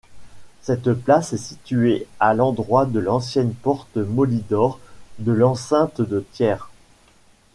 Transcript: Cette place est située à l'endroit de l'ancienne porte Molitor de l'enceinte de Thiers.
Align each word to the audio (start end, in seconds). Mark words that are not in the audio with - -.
Cette 0.63 0.93
place 0.93 1.31
est 1.33 1.37
située 1.37 2.07
à 2.19 2.33
l'endroit 2.33 2.87
de 2.87 2.97
l'ancienne 2.97 3.53
porte 3.53 3.97
Molitor 3.97 4.79
de 5.19 5.31
l'enceinte 5.31 6.01
de 6.01 6.25
Thiers. 6.31 6.71